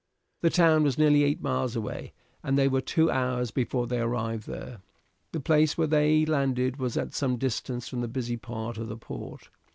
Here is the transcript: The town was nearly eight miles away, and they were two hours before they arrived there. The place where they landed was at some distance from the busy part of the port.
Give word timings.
The 0.41 0.49
town 0.49 0.81
was 0.81 0.97
nearly 0.97 1.23
eight 1.23 1.43
miles 1.43 1.75
away, 1.75 2.11
and 2.41 2.57
they 2.57 2.67
were 2.67 2.81
two 2.81 3.11
hours 3.11 3.51
before 3.51 3.85
they 3.85 3.99
arrived 3.99 4.47
there. 4.47 4.81
The 5.31 5.39
place 5.39 5.77
where 5.77 5.85
they 5.85 6.25
landed 6.25 6.77
was 6.77 6.97
at 6.97 7.13
some 7.13 7.37
distance 7.37 7.87
from 7.87 8.01
the 8.01 8.07
busy 8.07 8.35
part 8.35 8.79
of 8.79 8.87
the 8.89 8.97
port. 8.97 9.51